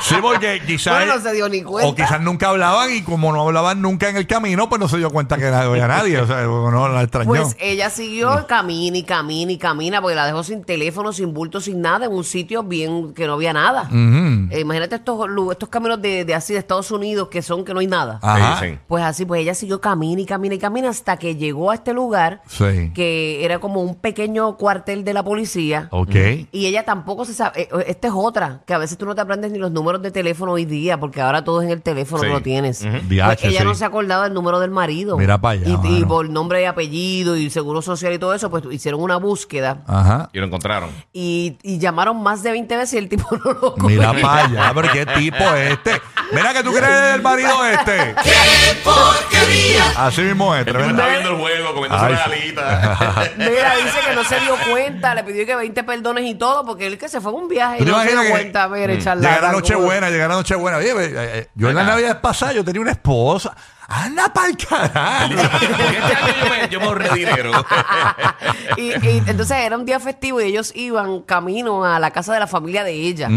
sí, 0.00 0.16
porque 0.20 0.60
quizás. 0.66 0.94
Bueno, 0.98 1.16
no 1.16 1.22
se 1.22 1.32
dio 1.32 1.48
ni 1.48 1.62
cuenta. 1.62 1.88
O 1.88 1.94
quizás 1.94 2.20
nunca 2.20 2.50
hablaban 2.50 2.92
y 2.94 3.00
como 3.02 3.32
no 3.32 3.40
hablaban 3.46 3.80
nunca 3.80 4.10
en 4.10 4.18
el 4.18 4.26
camino, 4.26 4.68
pues 4.68 4.78
no 4.78 4.88
se 4.88 4.98
dio 4.98 5.08
cuenta 5.10 5.38
que 5.38 5.50
no 5.50 5.56
había 5.56 5.88
nadie. 5.88 6.20
O 6.20 6.26
sea, 6.26 6.42
no 6.42 6.86
la 6.90 7.00
extrañó. 7.00 7.28
Pues 7.30 7.56
ella 7.60 7.88
siguió 7.88 8.46
camina 8.74 8.98
y 8.98 9.02
camina 9.04 9.52
y 9.52 9.58
camina 9.58 10.00
porque 10.02 10.16
la 10.16 10.26
dejó 10.26 10.42
sin 10.42 10.64
teléfono, 10.64 11.12
sin 11.12 11.32
bulto, 11.32 11.60
sin 11.60 11.80
nada, 11.80 12.06
en 12.06 12.12
un 12.12 12.24
sitio 12.24 12.62
bien 12.64 13.14
que 13.14 13.26
no 13.26 13.34
había 13.34 13.52
nada. 13.52 13.88
Eh, 14.50 14.60
imagínate 14.60 14.96
estos, 14.96 15.28
lu- 15.28 15.52
estos 15.52 15.68
caminos 15.68 16.00
de, 16.02 16.24
de 16.24 16.34
así 16.34 16.52
de 16.52 16.58
Estados 16.58 16.90
Unidos 16.90 17.28
que 17.28 17.40
son 17.42 17.64
que 17.64 17.72
no 17.72 17.80
hay 17.80 17.86
nada. 17.86 18.18
Ajá. 18.22 18.58
Sí, 18.60 18.66
sí. 18.70 18.78
Pues 18.88 19.04
así, 19.04 19.24
pues 19.24 19.40
ella 19.42 19.54
siguió 19.54 19.80
camina 19.80 20.20
y 20.22 20.26
camina 20.26 20.54
y 20.56 20.58
camina 20.58 20.88
hasta 20.88 21.16
que 21.16 21.36
llegó 21.36 21.70
a 21.70 21.74
este 21.74 21.92
lugar 21.92 22.42
Sí. 22.48 22.90
que 22.94 23.44
era 23.44 23.58
como 23.60 23.80
un 23.82 23.94
pequeño 23.94 24.56
cuartel 24.56 25.04
de 25.04 25.14
la 25.14 25.22
policía. 25.22 25.88
Ok. 25.92 26.14
Y 26.52 26.66
ella 26.66 26.84
tampoco 26.84 27.24
se 27.24 27.34
sabe. 27.34 27.62
eh, 27.62 27.68
Esta 27.86 28.08
es 28.08 28.14
otra, 28.16 28.62
que 28.66 28.74
a 28.74 28.78
veces 28.78 28.98
tú 28.98 29.06
no 29.06 29.14
te 29.14 29.20
aprendes 29.20 29.52
ni 29.52 29.58
los 29.58 29.70
números 29.70 30.02
de 30.02 30.10
teléfono 30.10 30.52
hoy 30.52 30.64
día, 30.64 30.98
porque 30.98 31.20
ahora 31.20 31.44
todo 31.44 31.60
es 31.60 31.66
en 31.66 31.72
el 31.72 31.82
teléfono 31.82 32.22
Sí. 32.22 32.26
que 32.28 32.32
lo 32.32 32.42
tienes. 32.42 32.82
Ujú. 32.82 32.90
Pues 32.90 33.08
DH, 33.08 33.46
ella 33.48 33.60
sí. 33.60 33.64
no 33.64 33.74
se 33.74 33.84
acordaba 33.84 34.24
del 34.24 34.34
número 34.34 34.58
del 34.60 34.70
marido. 34.70 35.16
Mira 35.16 35.40
pa' 35.40 35.50
allá, 35.50 35.68
Y, 35.68 35.72
y 35.72 35.76
mano. 36.00 36.08
por 36.08 36.28
nombre 36.28 36.62
y 36.62 36.64
apellido 36.64 37.36
y 37.36 37.50
seguro 37.50 37.82
social 37.82 38.12
y 38.12 38.18
todo 38.18 38.34
eso, 38.34 38.50
pues 38.50 38.63
hicieron 38.72 39.00
una 39.02 39.16
búsqueda 39.16 39.82
Ajá. 39.86 40.30
Y 40.32 40.38
lo 40.38 40.46
encontraron. 40.46 40.90
y, 41.12 41.56
y 41.62 41.78
llamaron 41.78 42.22
más 42.22 42.42
de 42.42 42.50
20 42.52 42.76
veces 42.76 42.94
y 42.94 42.98
el 42.98 43.08
tipo 43.08 43.26
no 43.44 43.52
lo 43.52 43.74
cogió. 43.74 43.88
Mira 43.88 44.12
para 44.20 44.44
allá, 44.44 44.72
pero 44.74 44.92
qué 44.92 45.06
tipo 45.06 45.44
es 45.54 45.72
este. 45.72 46.00
Mira 46.32 46.52
que 46.52 46.62
tú 46.62 46.72
crees 46.72 47.12
del 47.12 47.22
marido 47.22 47.64
este. 47.66 48.14
Así 49.96 50.22
mismo 50.22 50.54
es, 50.54 50.60
El 50.60 50.66
tipo 50.66 50.78
tremenda. 50.78 51.02
está 51.04 51.12
viendo 51.12 51.30
el 51.30 51.36
juego, 51.40 51.74
comiéndose 51.74 52.04
Ay, 52.04 52.12
una 52.12 52.24
sí. 52.24 52.30
alita. 52.32 53.30
Mira, 53.38 53.76
dice 53.76 53.98
que 54.08 54.14
no 54.14 54.24
se 54.24 54.40
dio 54.40 54.54
cuenta, 54.70 55.14
le 55.14 55.24
pidió 55.24 55.46
que 55.46 55.54
20 55.56 55.84
perdones 55.84 56.24
y 56.24 56.34
todo, 56.34 56.64
porque 56.64 56.86
él 56.86 56.98
que 56.98 57.08
se 57.08 57.20
fue 57.20 57.32
en 57.32 57.38
un 57.38 57.48
viaje 57.48 57.76
y 57.76 57.78
¿Tú 57.80 57.84
te 57.86 57.90
no 57.92 58.02
se 58.02 58.10
dio 58.10 58.20
que- 58.22 58.30
cuenta, 58.30 58.68
mire, 58.68 58.96
Llegar 58.96 59.00
a 59.00 59.04
charlatán, 59.04 59.52
Nochebuena, 59.52 60.10
llegar 60.10 60.30
a 60.30 60.34
Nochebuena. 60.34 60.76
Oye, 60.78 60.90
eh, 60.90 61.12
eh, 61.14 61.48
yo 61.54 61.68
en 61.70 61.76
la. 61.76 61.84
Navidad 61.84 62.20
pasada 62.20 62.52
yo 62.52 62.64
tenía 62.64 62.80
una 62.80 62.92
esposa. 62.92 63.54
Anda 63.88 64.32
pa'l 64.32 64.56
carajo. 64.56 65.34
Porque 65.34 65.98
este 65.98 66.14
año 66.16 66.34
yo 66.42 66.50
me, 66.50 66.68
yo 66.68 66.80
me 66.80 66.86
ahorré 66.86 67.10
dinero. 67.14 67.52
y, 68.76 68.82
y 69.06 69.22
entonces 69.26 69.56
era 69.58 69.76
un 69.76 69.84
día 69.84 70.00
festivo 70.00 70.40
y 70.40 70.44
ellos 70.44 70.72
iban 70.74 71.20
camino 71.22 71.84
a 71.84 71.98
la 71.98 72.10
casa 72.10 72.32
de 72.34 72.40
la 72.40 72.46
familia 72.46 72.84
de 72.84 72.92
ella. 72.92 73.28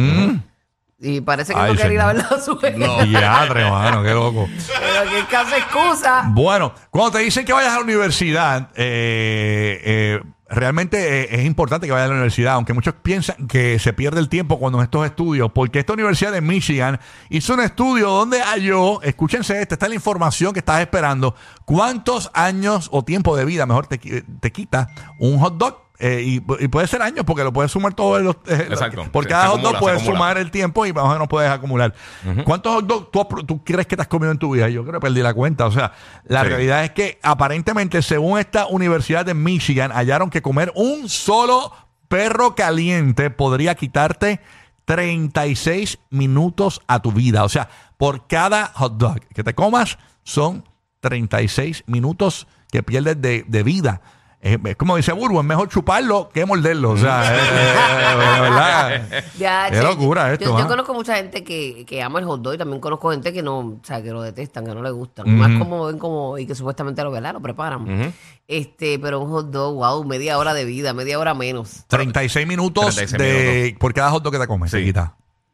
Y 1.00 1.22
parece 1.22 1.54
que 1.54 1.60
Mm. 1.60 1.64
Ay, 1.64 1.72
no 1.74 1.78
quería 1.78 1.94
ir 1.94 2.02
a 2.02 2.08
ver 2.14 2.26
a 2.26 2.40
su 2.42 2.54
hija. 2.54 2.72
No. 2.76 3.04
Diadre, 3.06 3.70
mano, 3.70 4.02
qué 4.04 4.12
loco. 4.12 4.50
Pero 4.80 5.12
que 5.12 5.26
caso 5.26 5.56
excusa. 5.56 6.24
Bueno, 6.30 6.74
cuando 6.90 7.12
te 7.12 7.20
dicen 7.20 7.46
que 7.46 7.54
vayas 7.54 7.74
a 7.74 7.76
la 7.76 7.84
universidad, 7.84 8.70
eh, 8.76 9.80
eh, 9.84 10.22
realmente 10.50 11.22
eh, 11.22 11.28
es 11.32 11.46
importante 11.46 11.88
que 11.88 11.94
vayas 11.94 12.06
a 12.06 12.10
la 12.10 12.14
universidad, 12.16 12.54
aunque 12.54 12.74
muchos 12.74 12.94
piensan 12.96 13.48
que 13.48 13.80
se 13.80 13.94
pierde 13.94 14.20
el 14.20 14.30
tiempo 14.30 14.60
cuando 14.60 14.82
estos 14.82 15.06
estudios, 15.06 15.52
porque 15.52 15.80
esta 15.80 15.94
universidad 15.94 16.32
de 16.32 16.42
Michigan 16.42 17.00
hizo 17.30 17.54
un 17.54 17.62
estudio 17.62 18.10
donde 18.10 18.42
halló, 18.42 19.02
escúchense 19.02 19.62
esta, 19.62 19.76
esta 19.76 19.86
es 19.86 19.90
la 19.90 19.96
información 19.96 20.54
que 20.54 20.60
estás 20.60 20.82
esperando, 20.82 21.36
cuántos 21.66 22.32
años 22.34 22.90
o 22.92 23.04
tiempo 23.04 23.36
de 23.36 23.46
vida 23.46 23.66
mejor 23.66 23.88
te, 23.88 23.98
te 23.98 24.52
quita 24.52 24.90
un 25.20 25.40
hot 25.40 25.58
dog. 25.58 25.87
Eh, 26.00 26.22
y, 26.24 26.36
y 26.64 26.68
puede 26.68 26.86
ser 26.88 27.02
años 27.02 27.26
porque 27.26 27.44
lo 27.44 27.52
puedes 27.52 27.72
sumar 27.72 27.94
todos 27.94 28.22
los 28.22 28.36
eh, 28.48 28.68
Exacto. 28.70 29.06
por 29.12 29.28
cada 29.28 29.46
se 29.46 29.50
hot 29.50 29.62
dog 29.62 29.76
acumula, 29.76 29.80
puedes 29.80 30.02
sumar 30.04 30.38
el 30.38 30.52
tiempo 30.52 30.86
y 30.86 30.94
más 30.94 31.06
o 31.06 31.10
menos 31.10 31.28
puedes 31.28 31.50
acumular. 31.50 31.94
¿Cuántos 32.46 32.74
hot 32.74 32.86
dogs 33.12 33.46
tú, 33.48 33.64
crees 33.64 33.88
que 33.88 33.96
te 33.96 34.04
has 34.04 34.08
comido 34.08 34.32
en 34.32 34.38
tu 34.38 34.52
vida? 34.54 34.70
Yo 34.70 34.84
creo 34.84 34.96
que 34.96 35.00
perdí 35.00 35.22
la 35.22 35.34
cuenta. 35.34 35.66
O 35.66 35.72
sea, 35.72 35.94
la 36.26 36.44
Sí. 36.44 36.50
realidad 36.50 36.84
es 36.84 36.92
que 36.92 37.18
aparentemente, 37.24 38.02
según 38.02 38.38
esta 38.40 38.68
universidad 38.68 39.26
de 39.26 39.34
Michigan, 39.34 39.92
hallaron 39.92 40.30
que 40.30 40.42
comer 40.42 40.72
un 40.76 41.10
solo 41.10 41.74
perro 42.08 42.54
caliente 42.56 43.30
podría 43.30 43.74
quitarte 43.76 44.40
36 44.86 46.00
minutos 46.10 46.82
a 46.88 47.02
tu 47.02 47.12
vida. 47.12 47.44
O 47.44 47.50
sea, 47.50 47.70
por 47.98 48.28
cada 48.28 48.68
hot 48.76 48.98
dog 48.98 49.20
que 49.34 49.44
te 49.44 49.54
comas 49.54 49.98
son 50.24 50.64
36 51.02 51.84
minutos 51.88 52.48
que 52.72 52.84
pierdes 52.84 53.22
de, 53.22 53.44
de 53.48 53.64
vida. 53.64 54.02
Es, 54.54 54.60
es 54.64 54.76
como 54.76 54.96
dice 54.96 55.12
Burbu, 55.12 55.40
es 55.40 55.46
mejor 55.46 55.70
chuparlo 55.70 56.30
que 56.34 56.46
morderlo. 56.46 56.92
O 56.92 56.98
sea, 56.98 57.24
eh, 57.36 57.40
eh, 57.40 58.42
verdad. 58.42 59.02
Ya, 59.38 59.68
Qué 59.70 59.78
che, 59.78 59.84
locura 59.84 60.28
yo- 60.28 60.34
esto, 60.34 60.46
Yo, 60.46 60.58
¿ah? 60.58 60.68
conozco 60.68 60.94
mucha 60.94 61.16
gente 61.16 61.44
que, 61.44 61.86
que 61.86 62.02
ama 62.02 62.20
el 62.20 62.26
hot 62.26 62.42
dog 62.42 62.54
y 62.56 62.58
también 62.58 62.80
conozco 62.80 63.12
gente 63.12 63.34
que 63.34 63.42
no, 63.44 63.60
o 63.60 63.80
sea, 63.84 64.02
que 64.02 64.12
lo 64.12 64.22
detestan, 64.22 64.66
que 64.66 64.74
no 64.74 64.82
le 64.82 64.92
gustan. 64.92 65.30
Más 65.38 65.58
como 65.60 65.86
ven 65.86 65.98
como, 66.00 66.38
y 66.38 66.46
que 66.46 66.56
supuestamente 66.56 67.04
lo, 67.04 67.12
¿verdad? 67.12 67.34
lo 67.34 67.42
preparan. 67.42 68.14
Este, 68.48 68.98
pero 69.00 69.20
un 69.20 69.30
hot 69.32 69.50
dog, 69.52 69.76
wow, 69.76 70.04
media 70.06 70.38
hora 70.38 70.54
de 70.54 70.64
vida, 70.66 70.94
media 70.94 71.20
hora 71.20 71.34
menos. 71.34 71.84
36 71.88 72.48
minutos 72.48 72.96
36 72.96 73.18
de, 73.18 73.76
por 73.78 73.94
cada 73.94 74.10
hot 74.12 74.24
dog 74.24 74.34
que 74.34 74.40
te 74.40 74.48
comes. 74.48 74.72
Sí. 74.72 74.94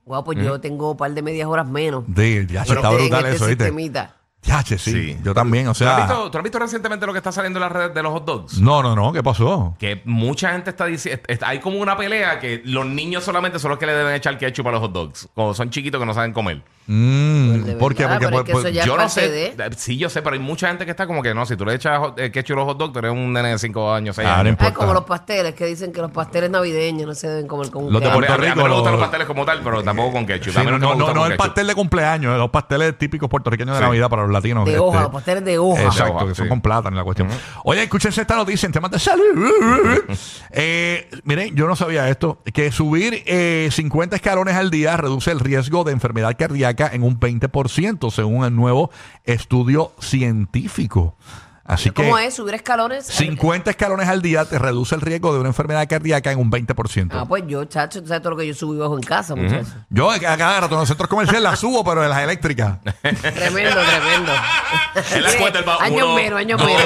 Wow, 0.05 0.23
pues 0.23 0.37
yo 0.37 0.59
tengo 0.59 0.91
un 0.91 0.97
par 0.97 1.11
de 1.13 1.21
medias 1.21 1.47
horas 1.47 1.67
menos. 1.67 2.03
Sí, 2.15 2.45
ya, 2.49 2.63
Pero 2.67 2.79
está 2.81 2.91
en 2.91 2.97
brutal 2.97 3.25
este 3.25 3.35
eso, 3.37 3.45
¿viste? 3.47 3.63
sistemita. 3.63 4.15
Ya, 4.43 4.61
che, 4.63 4.77
sí, 4.77 4.91
Sí. 4.91 5.17
Yo 5.23 5.33
también, 5.33 5.67
o 5.67 5.73
¿Tú, 5.73 5.85
has 5.85 5.95
sea. 5.95 5.97
visto, 6.05 6.29
tú 6.31 6.37
has 6.37 6.43
visto 6.43 6.59
recientemente 6.59 7.05
lo 7.05 7.13
que 7.13 7.19
está 7.19 7.31
saliendo 7.31 7.59
en 7.59 7.61
las 7.63 7.71
redes 7.71 7.93
de 7.93 8.03
los 8.03 8.11
hot 8.11 8.25
dogs? 8.25 8.59
No, 8.59 8.83
no, 8.83 8.95
no, 8.95 9.13
¿qué 9.13 9.23
pasó? 9.23 9.75
Que 9.79 10.01
mucha 10.05 10.51
gente 10.51 10.69
está 10.71 10.85
diciendo, 10.85 11.21
hay 11.41 11.59
como 11.59 11.79
una 11.79 11.95
pelea 11.95 12.39
que 12.39 12.61
los 12.65 12.85
niños 12.85 13.23
solamente 13.23 13.57
son 13.59 13.69
los 13.71 13.79
que 13.79 13.85
le 13.85 13.93
deben 13.93 14.13
echar 14.13 14.37
ketchup 14.37 14.67
a 14.67 14.71
los 14.71 14.81
hot 14.81 14.91
dogs. 14.91 15.29
Como 15.33 15.53
son 15.53 15.69
chiquitos 15.69 15.99
que 15.99 16.05
no 16.05 16.13
saben 16.13 16.33
comer. 16.33 16.61
Mm, 16.85 17.61
Pues 17.63 17.75
Porque 17.75 18.03
es 18.03 18.09
pues, 18.09 18.43
pues, 18.51 18.73
yo 18.85 18.97
no 18.97 19.07
sé. 19.07 19.29
de- 19.29 19.69
Sí, 19.77 19.97
yo 19.97 20.09
sé, 20.09 20.21
pero 20.21 20.33
hay 20.33 20.39
mucha 20.41 20.67
gente 20.67 20.85
que 20.85 20.91
está 20.91 21.07
como 21.07 21.23
que 21.23 21.33
no. 21.33 21.45
Si 21.45 21.55
tú 21.55 21.65
le 21.65 21.75
echas 21.75 21.99
eh, 22.17 22.31
ketchup 22.31 22.57
a 22.57 22.59
los 22.59 22.65
hot 22.65 22.77
dogs, 22.77 22.97
eres 22.97 23.11
un 23.11 23.31
nene 23.31 23.49
de 23.49 23.57
5 23.59 23.93
años, 23.93 24.15
6 24.15 24.27
Ah, 24.27 24.33
no 24.35 24.39
años. 24.41 24.49
importa. 24.51 24.73
Ah, 24.73 24.73
como 24.77 24.93
los 24.93 25.03
pasteles, 25.05 25.53
que 25.55 25.65
dicen 25.65 25.91
que 25.93 26.01
los 26.01 26.11
pasteles 26.11 26.49
navideños 26.49 27.07
no 27.07 27.15
se 27.15 27.27
deben 27.27 27.47
comer 27.47 27.69
con 27.71 27.91
Los 27.91 28.01
de. 28.01 28.09
Puerto 28.09 28.33
A 28.33 28.37
mí- 28.37 28.43
a 28.43 28.49
mí 28.49 28.53
Rico, 28.53 28.63
me 28.63 28.67
los- 28.69 28.77
gustan 28.79 28.93
los 28.93 29.01
pasteles 29.01 29.27
como 29.27 29.45
tal, 29.45 29.61
pero 29.63 29.83
tampoco 29.83 30.11
con 30.11 30.25
ketchup. 30.25 30.53
sí, 30.53 30.59
A 30.59 30.63
mí 30.63 30.71
no, 30.71 30.77
no, 30.79 30.93
no, 30.93 30.95
no 30.95 31.05
con 31.13 31.17
el 31.17 31.23
ketchup. 31.31 31.37
pastel 31.37 31.67
de 31.67 31.75
cumpleaños, 31.75 32.37
los 32.37 32.49
pasteles 32.49 32.97
típicos 32.97 33.29
puertorriqueños 33.29 33.75
de 33.75 33.79
Sí. 33.81 33.85
Navidad 33.85 34.09
para 34.09 34.23
los 34.23 34.31
latinos. 34.31 34.65
De 34.65 34.71
este, 34.71 34.83
hoja, 34.83 35.01
los 35.03 35.11
pasteles 35.11 35.45
de 35.45 35.57
hoja. 35.57 35.83
Exacto, 35.83 36.03
De 36.05 36.11
hoja, 36.11 36.27
que 36.27 36.35
son 36.35 36.45
sí. 36.45 36.49
con 36.49 36.61
plátano 36.61 36.97
la 36.97 37.03
cuestión. 37.03 37.29
Oye, 37.63 37.83
escúchense 37.83 38.19
esta 38.21 38.35
noticia 38.35 38.65
en 38.65 38.71
temas 38.73 38.91
de 38.91 38.99
salud. 38.99 39.23
eh, 40.51 41.09
miren, 41.23 41.55
yo 41.55 41.67
no 41.67 41.75
sabía 41.75 42.09
esto, 42.09 42.41
que 42.53 42.71
subir 42.71 43.23
eh, 43.25 43.69
50 43.71 44.15
escalones 44.15 44.55
al 44.55 44.69
día 44.69 44.97
reduce 44.97 45.31
el 45.31 45.39
riesgo 45.39 45.83
de 45.83 45.91
enfermedad 45.93 46.35
cardíaca 46.37 46.72
en 46.79 47.03
un 47.03 47.19
20%, 47.19 48.11
según 48.11 48.45
el 48.45 48.55
nuevo 48.55 48.91
estudio 49.23 49.91
científico. 49.99 51.15
Así 51.65 51.91
que 51.91 52.03
¿Cómo 52.03 52.17
es? 52.17 52.33
¿Subir 52.33 52.55
escalones? 52.55 53.05
50 53.05 53.69
escalones 53.69 54.09
al 54.09 54.21
día 54.21 54.43
te 54.43 54.59
reduce 54.59 54.95
el 54.95 55.01
riesgo 55.01 55.33
de 55.33 55.39
una 55.39 55.47
enfermedad 55.47 55.87
cardíaca 55.87 56.29
en 56.29 56.39
un 56.39 56.51
20%. 56.51 57.11
Ah, 57.13 57.25
pues 57.25 57.43
yo, 57.47 57.63
chacho, 57.63 58.01
tú 58.01 58.07
sabes 58.09 58.21
todo 58.21 58.31
lo 58.31 58.37
que 58.37 58.45
yo 58.45 58.53
subo 58.53 58.75
y 58.75 58.77
bajo 58.79 58.97
en 58.97 59.03
casa, 59.03 59.33
muchachos. 59.33 59.69
Yo 59.89 60.11
a 60.11 60.19
cada 60.19 60.59
rato 60.59 60.73
en 60.73 60.79
los 60.81 60.89
centros 60.89 61.07
comerciales 61.07 61.41
las 61.41 61.59
subo, 61.59 61.81
pero 61.85 62.03
en 62.03 62.09
las 62.09 62.19
eléctricas. 62.19 62.79
Tremendo, 63.01 63.79
tremendo. 63.81 64.31
Él 65.15 65.23
la 65.23 65.37
cuenta 65.37 65.59
el 65.59 66.15
menos, 66.15 66.39
años 66.39 66.59
dos, 66.59 66.67
menos. 66.67 66.83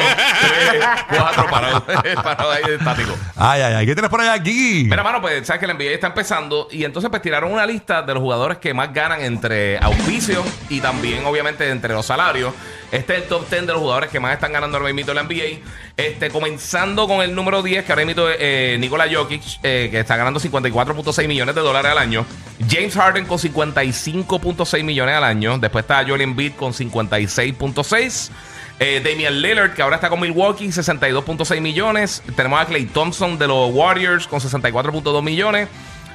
tres, 0.70 0.84
cuatro 1.10 1.46
parados 1.50 1.84
parado 2.24 2.52
ahí 2.52 2.64
estático. 2.78 3.14
Ay, 3.36 3.62
ay, 3.62 3.74
ay. 3.74 3.86
¿Qué 3.86 3.96
tienes 3.96 4.12
por 4.12 4.22
ahí 4.22 4.28
aquí? 4.28 4.86
Mira, 4.88 5.04
mano, 5.04 5.22
pues 5.22 5.48
sabes 5.48 5.60
que 5.60 5.68
la 5.68 5.74
NBA 5.74 5.86
está 5.86 6.08
empezando 6.08 6.68
y 6.70 6.84
entonces 6.84 7.10
pues 7.10 7.22
tiraron 7.24 7.52
una 7.52 7.66
lista 7.66 8.04
de 8.04 8.14
los 8.14 8.22
jugadores 8.22 8.60
que 8.60 8.76
más 8.76 8.94
ganan 8.94 9.22
entre 9.22 9.80
auspicios 9.80 10.46
y 10.70 10.82
también 10.82 11.26
obviamente 11.26 11.68
entre 11.70 11.96
los 11.96 12.06
salarios. 12.06 12.54
Este 12.92 13.18
es 13.18 13.24
el 13.24 13.28
top 13.28 13.50
10 13.50 13.68
de 13.68 13.74
los 13.74 13.82
jugadores 13.82 14.10
que 14.10 14.20
más 14.20 14.34
están 14.34 14.54
ganando 14.54 14.67
ahora 14.76 14.92
mismo 14.92 15.14
la 15.14 15.24
NBA. 15.24 15.62
Este, 15.96 16.30
comenzando 16.30 17.08
con 17.08 17.22
el 17.22 17.34
número 17.34 17.64
10, 17.64 17.86
que 17.86 17.92
ahora 17.92 18.06
mismo 18.06 18.24
eh, 18.28 18.90
Jokic, 19.14 19.44
eh, 19.64 19.88
que 19.90 20.00
está 20.00 20.18
ganando 20.18 20.40
54.6 20.40 21.28
millones 21.28 21.56
de 21.56 21.62
dólares 21.62 21.92
al 21.92 21.98
año. 21.98 22.26
James 22.70 22.96
Harden 22.96 23.26
con 23.26 23.38
55.6 23.38 24.84
millones 24.84 25.16
al 25.16 25.24
año. 25.24 25.58
Después 25.58 25.84
está 25.84 26.04
Joel 26.06 26.22
Embiid 26.22 26.54
con 26.54 26.74
56.6. 26.74 28.30
Eh, 28.80 29.02
Damian 29.04 29.42
Lillard, 29.42 29.74
que 29.74 29.82
ahora 29.82 29.96
está 29.96 30.10
con 30.10 30.20
Milwaukee, 30.20 30.68
62.6 30.68 31.62
millones. 31.62 32.22
Tenemos 32.36 32.62
a 32.62 32.66
Clay 32.66 32.86
Thompson 32.86 33.40
de 33.40 33.48
los 33.48 33.74
Warriors 33.74 34.28
con 34.28 34.40
64.2 34.40 35.24
millones. 35.24 35.68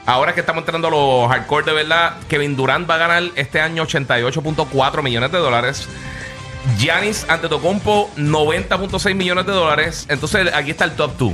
Ahora 0.05 0.35
que 0.35 0.41
estamos 0.41 0.63
entrando 0.63 0.89
a 0.89 0.91
los 0.91 1.31
hardcore 1.31 1.65
de 1.65 1.73
verdad, 1.73 2.17
Kevin 2.29 2.57
Durant 2.57 2.91
va 2.91 2.97
a 2.97 2.99
ganar 2.99 3.23
este 3.37 3.61
año 3.61 3.85
88.4 3.87 5.03
millones 5.03 5.31
de 5.31 5.39
dólares. 5.39 5.89
Giannis 6.79 7.27
Antetokounmpo 7.29 8.11
90.6 8.17 9.15
millones 9.15 9.47
de 9.47 9.53
dólares. 9.53 10.07
Entonces 10.09 10.53
aquí 10.55 10.71
está 10.71 10.85
el 10.85 10.93
top 10.93 11.13
2. 11.19 11.33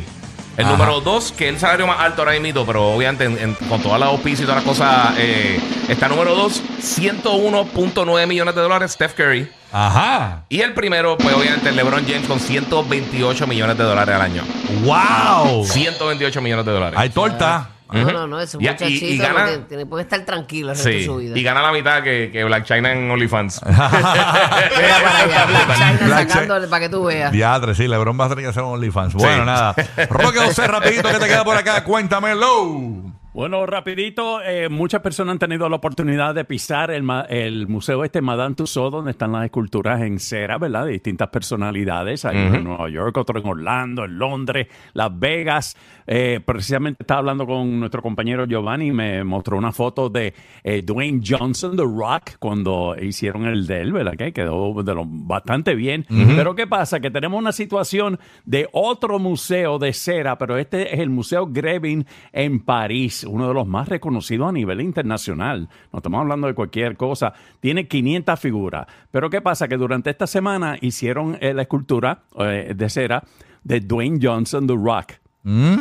El 0.57 0.65
Ajá. 0.65 0.73
número 0.77 1.01
2, 1.01 1.33
que 1.39 1.47
es 1.49 1.55
el 1.55 1.61
salario 1.61 1.87
más 1.87 2.01
alto 2.01 2.23
ahora 2.23 2.39
mismo, 2.41 2.67
pero 2.67 2.89
obviamente 2.93 3.25
en- 3.25 3.39
en- 3.39 3.55
con 3.69 3.81
todas 3.81 4.01
las 4.01 4.09
auspicios 4.09 4.41
y 4.41 4.43
todas 4.43 4.57
las 4.57 4.65
cosas, 4.65 5.15
eh, 5.17 5.61
está 5.89 6.09
número 6.09 6.35
2, 6.35 6.61
101.9 6.81 8.27
millones 8.27 8.55
de 8.57 8.61
dólares, 8.63 8.91
Steph 8.93 9.15
Curry. 9.15 9.49
Ajá. 9.71 10.45
Y 10.49 10.61
el 10.63 10.75
primero, 10.75 11.17
pues 11.17 11.33
obviamente 11.35 11.71
LeBron 11.71 12.05
James 12.09 12.27
con 12.27 12.41
128 12.41 13.47
millones 13.47 13.79
de 13.79 13.85
dólares 13.85 14.15
al 14.17 14.23
año. 14.23 14.43
¡Wow! 14.83 15.65
128 15.65 16.41
millones 16.41 16.65
de 16.67 16.73
dólares. 16.73 16.99
Hay 16.99 17.11
torta. 17.11 17.71
No, 17.91 18.03
Ujú. 18.03 18.13
no, 18.13 18.27
no, 18.27 18.41
ese 18.41 18.59
Y- 18.59 18.65
y- 18.65 18.69
muchachito 18.69 19.07
y 19.07 19.19
no 19.19 19.25
gana- 19.25 19.47
tiene- 19.47 19.65
tiene- 19.65 19.87
puede 19.87 20.03
estar 20.03 20.21
tranquilo 20.25 20.71
el 20.73 20.77
resto 20.77 20.89
de 20.91 20.99
Sí, 20.99 21.05
su 21.07 21.17
vida. 21.17 21.39
y 21.39 21.43
gana 21.43 21.63
la 21.63 21.73
mitad 21.73 22.03
que, 22.03 22.29
que 22.31 22.45
Black 22.45 22.65
China 22.65 22.93
en 22.93 23.11
OnlyFans. 23.11 23.61
Mira 23.67 23.89
para 23.91 25.19
allá, 25.21 25.47
Black 25.47 25.75
China 25.75 25.99
Black 26.07 26.29
sacándole 26.29 26.69
para 26.69 26.81
que 26.81 26.89
tú 26.89 27.05
veas. 27.05 27.33
Diatre, 27.33 27.75
sí, 27.75 27.89
LeBron 27.89 28.21
va 28.21 28.27
a 28.27 28.29
tener 28.29 28.45
que 28.45 28.51
hacer 28.51 28.63
un 28.63 28.75
OnlyFans. 28.75 29.15
Bueno, 29.15 29.41
Sí. 29.43 29.47
nada. 29.47 29.75
Roque 30.11 30.39
José, 30.39 30.67
rapidito, 30.67 31.09
que 31.09 31.19
te 31.19 31.27
queda 31.27 31.45
por 31.45 31.57
acá? 31.57 31.83
Cuéntamelo. 31.85 33.18
Bueno, 33.39 33.65
rapidito, 33.67 34.43
eh, 34.43 34.69
muchas 34.69 35.01
personas 35.01 35.35
han 35.35 35.39
tenido 35.39 35.69
la 35.69 35.77
oportunidad 35.77 36.35
de 36.35 36.45
pisar 36.45 36.91
el, 36.91 37.09
el 37.29 37.69
museo 37.69 38.03
este 38.03 38.21
Madame 38.21 38.57
Tussauds, 38.57 38.91
donde 38.91 39.13
están 39.13 39.31
las 39.31 39.45
esculturas 39.45 40.03
en 40.03 40.19
cera, 40.19 40.59
¿verdad? 40.59 40.87
De 40.87 40.91
distintas 40.91 41.29
personalidades. 41.29 42.25
Hay 42.25 42.37
uno 42.37 42.57
en 42.57 42.65
Nueva 42.65 42.91
York, 42.91 43.17
otro 43.17 43.39
en 43.39 43.47
Orlando, 43.47 44.05
en 44.07 44.19
Londres, 44.19 44.67
Las 44.93 45.17
Vegas. 45.17 45.77
Eh, 46.09 46.41
precisamente 46.45 47.05
estaba 47.05 47.21
hablando 47.21 47.47
con 47.47 47.79
nuestro 47.79 48.03
compañero 48.03 48.45
Giovanni 48.45 48.89
y 48.89 48.93
me 48.93 49.23
mostró 49.23 49.57
una 49.57 49.71
foto 49.71 50.09
de 50.09 50.35
eh, 50.65 50.83
Dwayne 50.83 51.21
Johnson, 51.25 51.77
The 51.77 51.85
Rock, 51.85 52.39
cuando 52.41 52.97
hicieron 53.01 53.45
el 53.45 53.69
de 53.69 53.83
él, 53.83 53.93
¿verdad? 53.93 54.17
Que 54.17 54.33
quedó 54.33 54.83
de 54.83 54.95
lo, 54.97 55.05
bastante 55.07 55.77
bien. 55.77 56.05
Pero 56.09 56.57
¿qué 56.57 56.67
pasa? 56.67 56.99
Que 56.99 57.13
tenemos 57.13 57.39
una 57.39 57.53
situación 57.53 58.19
de 58.45 58.69
otro 58.73 59.21
museo 59.21 59.79
de 59.79 59.93
cera, 59.93 60.37
pero 60.39 60.57
este 60.57 60.93
es 60.93 60.99
el 60.99 61.11
Museo 61.11 61.47
Grebin 61.47 62.05
en 62.33 62.59
París, 62.59 63.28
uno 63.29 63.47
de 63.49 63.55
los 63.55 63.67
más 63.67 63.89
reconocidos 63.89 64.49
a 64.49 64.53
nivel 64.53 64.81
internacional. 64.81 65.69
No 65.93 65.99
estamos 65.99 66.21
hablando 66.21 66.47
de 66.47 66.55
cualquier 66.55 66.97
cosa. 66.97 67.33
Tiene 67.61 67.87
500 67.87 68.41
figuras. 68.41 68.87
Pero 69.11 69.31
¿qué 69.31 69.41
pasa? 69.41 69.69
Que 69.69 69.77
durante 69.77 70.11
esta 70.11 70.27
semana 70.27 70.77
hicieron 70.81 71.39
eh, 71.41 71.55
la 71.55 71.63
escultura 71.63 72.23
eh, 72.39 72.73
de 72.77 72.89
cera 72.91 73.23
de 73.63 73.81
Dwayne 73.81 74.19
Johnson, 74.23 74.67
The 74.67 74.75
Rock. 74.75 75.13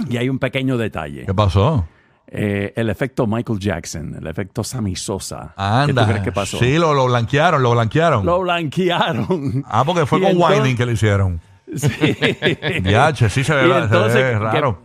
Y 0.10 0.16
hay 0.18 0.30
un 0.30 0.40
pequeño 0.40 0.78
detalle. 0.78 1.26
¿Qué 1.26 1.34
pasó? 1.34 1.86
Eh, 2.30 2.74
el 2.76 2.90
efecto 2.90 3.26
Michael 3.28 3.60
Jackson, 3.60 4.16
el 4.20 4.28
efecto 4.28 4.64
Sammy 4.64 4.96
Sosa. 4.96 5.54
Anda. 5.56 5.86
¿Qué 5.88 5.94
tú 5.94 6.06
crees 6.12 6.24
que 6.24 6.32
pasó? 6.32 6.58
Sí, 6.58 6.78
lo, 6.78 6.94
lo 6.94 7.06
blanquearon, 7.08 7.64
lo 7.64 7.72
blanquearon. 7.72 8.26
Lo 8.26 8.40
blanquearon. 8.42 9.64
Ah, 9.68 9.84
porque 9.86 10.06
fue 10.06 10.20
Y 10.20 10.22
con 10.24 10.32
entonces- 10.32 10.76
que 10.76 10.86
lo 10.86 10.92
hicieron. 10.92 11.42
Sí. 11.76 11.90
Sí 11.90 13.44
se 13.44 13.56
ve, 13.56 13.68
Y 13.68 13.72
se 13.72 13.78
entonces, 13.80 14.14
ve 14.16 14.32
¿qué- 14.32 14.40
raro. 14.40 14.82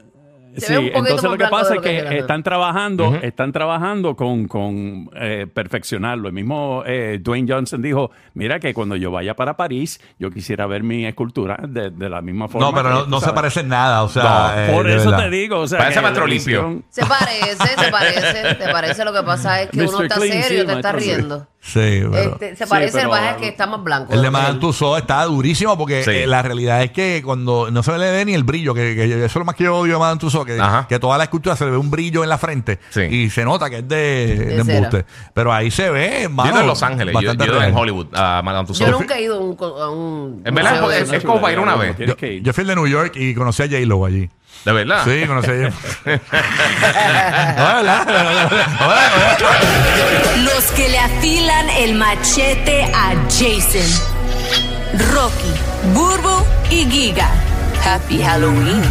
Sí, 0.57 0.73
ve 0.73 0.79
un 0.79 0.85
poquito 0.93 0.99
entonces 0.99 1.23
más 1.23 1.33
lo 1.33 1.39
que 1.39 1.51
pasa 1.51 1.75
es 1.77 1.81
que 1.81 2.19
están 2.19 2.43
trabajando, 2.43 3.17
están 3.23 3.53
trabajando 3.53 4.17
con, 4.17 4.47
con 4.49 5.11
eh, 5.15 5.47
perfeccionarlo. 5.53 6.29
El 6.29 6.35
mismo 6.35 6.83
eh, 6.87 7.19
Dwayne 7.21 7.51
Johnson 7.51 7.81
dijo, 7.81 8.11
mira 8.35 8.61
que 8.61 8.75
cuando 8.75 8.97
yo 8.97 9.11
vaya 9.11 9.35
para 9.35 9.57
París, 9.57 10.01
yo 10.19 10.31
quisiera 10.31 10.67
ver 10.67 10.83
mi 10.83 11.07
escultura 11.07 11.59
de, 11.67 11.91
de 11.91 12.09
la 12.11 12.21
misma 12.21 12.49
forma. 12.49 12.69
No, 12.69 12.75
pero 12.75 13.05
que, 13.05 13.11
no, 13.11 13.21
se 13.21 13.33
parece 13.33 13.61
en 13.61 13.69
nada, 13.69 14.03
o 14.03 14.09
sea. 14.09 14.23
No, 14.23 14.63
eh, 14.63 14.73
Por 14.73 14.91
eso 14.91 15.11
verdad. 15.11 15.25
te 15.25 15.31
digo, 15.31 15.61
o 15.61 15.67
sea, 15.67 15.79
Parece 15.79 16.03
le 16.03 16.27
Limpio. 16.27 16.83
Se 16.91 17.05
parece, 17.07 17.57
se 17.57 17.91
parece, 17.91 18.55
te 18.55 18.73
parece. 18.73 19.05
Lo 19.05 19.13
que 19.13 19.23
pasa 19.23 19.63
es 19.63 19.71
que 19.71 19.83
uno 19.87 20.03
está 20.03 20.17
Clean, 20.17 20.43
serio 20.43 20.59
y 20.59 20.61
sí, 20.61 20.67
te 20.67 20.73
está 20.75 20.93
riendo. 20.93 21.47
Sí, 21.65 22.03
pero. 22.11 22.33
Este, 22.33 22.57
se 22.57 22.65
Sí, 22.65 22.69
parece, 22.71 22.93
pero- 22.99 23.05
el 23.05 23.09
baja 23.11 23.31
es 23.31 23.37
que 23.37 23.47
está 23.49 23.69
más 23.69 23.85
blanco. 23.85 24.13
El 24.13 24.21
de 24.21 24.31
Madame 24.33 24.59
Tussauds 24.59 25.01
está 25.03 25.25
durísimo 25.27 25.79
porque 25.79 26.03
Sí. 26.03 26.11
eh, 26.11 26.27
la 26.27 26.43
realidad 26.43 26.83
es 26.83 26.91
que 26.91 27.23
cuando 27.25 27.71
no 27.71 27.85
se 27.85 27.97
le 27.97 28.11
ve 28.11 28.25
ni 28.25 28.35
el 28.35 28.43
brillo, 28.43 28.75
que, 28.75 28.97
que 28.97 29.05
eso 29.05 29.25
es 29.27 29.35
lo 29.37 29.45
más 29.45 29.55
que 29.55 29.63
yo 29.65 29.77
odio 29.77 29.93
de 29.93 29.99
Madame 30.01 30.19
Tussauds, 30.19 30.45
que, 30.45 30.61
Ajá. 30.61 30.87
que 30.89 30.99
toda 30.99 31.17
la 31.19 31.25
escultura 31.25 31.55
se 31.55 31.65
le 31.65 31.71
ve 31.71 31.77
un 31.77 31.89
brillo 31.89 32.25
en 32.25 32.31
la 32.31 32.37
frente 32.37 32.81
Sí. 32.91 33.03
y 33.03 33.31
se 33.31 33.45
nota 33.45 33.71
que 33.71 33.79
es 33.79 33.89
de, 33.89 33.97
de 34.57 34.65
cera. 34.65 34.77
embuste. 34.79 35.05
Pero 35.33 35.53
ahí 35.53 35.71
se 35.71 35.89
ve, 35.89 36.29
mano, 36.29 36.61
en 36.63 36.67
Los 36.67 36.83
Ángeles, 36.83 37.13
yo, 37.15 37.21
bastante 37.29 37.45
en 37.45 37.51
real. 37.53 37.73
Hollywood, 37.77 38.07
a 38.13 38.43
Madame 38.43 38.67
Yo 38.67 38.73
Tussauds. 38.75 38.91
nunca 38.99 39.17
he 39.19 39.23
ido 39.23 39.37
a 39.37 39.41
un, 39.41 39.55
co- 39.55 39.81
a 39.81 39.89
un 39.89 40.43
En 40.45 40.55
verdad, 40.57 40.81
museo 40.81 40.91
es- 40.91 40.97
de 41.11 41.17
es 41.17 41.23
eso. 41.23 41.29
como 41.29 41.41
para 41.41 41.53
ir 41.53 41.61
una 41.61 41.77
vez. 41.77 41.97
Tienes 41.97 42.15
Yo, 42.15 42.19
que 42.19 42.33
ir. 42.35 42.43
yo 42.43 42.53
fui 42.53 42.63
el 42.63 42.69
de 42.69 42.75
New 42.75 42.89
York 42.89 43.13
y 43.15 43.35
conocí 43.35 43.63
a 43.63 43.67
J-Lo 43.67 44.05
allí. 44.05 44.29
De 44.65 44.73
verdad. 44.73 45.05
Sí, 45.05 45.27
conocí 45.27 45.51
a 45.51 45.55
¿verdad? 47.75 48.07
Los 50.45 50.65
que 50.77 50.89
le 50.89 50.99
afilan 50.99 51.69
el 51.71 51.95
machete 51.95 52.85
a 52.85 53.15
Jason. 53.29 53.91
Rocky, 55.13 55.53
Burbo 55.95 56.47
y 56.71 56.89
Giga. 56.89 57.29
Happy 57.85 58.23
Halloween. 58.23 58.83